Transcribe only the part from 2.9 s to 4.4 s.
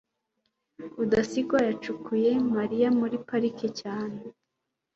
muri parike cyane